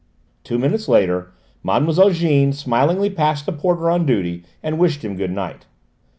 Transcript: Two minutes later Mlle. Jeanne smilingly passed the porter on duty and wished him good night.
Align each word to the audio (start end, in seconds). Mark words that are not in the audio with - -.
Two 0.43 0.57
minutes 0.57 0.87
later 0.87 1.31
Mlle. 1.63 2.09
Jeanne 2.09 2.53
smilingly 2.53 3.11
passed 3.11 3.45
the 3.45 3.51
porter 3.51 3.87
on 3.87 4.03
duty 4.07 4.43
and 4.63 4.79
wished 4.79 5.05
him 5.05 5.15
good 5.15 5.29
night. 5.29 5.67